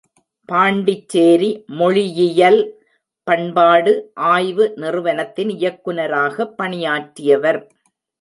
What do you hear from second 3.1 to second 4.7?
பண்பாட்டு ஆய்வு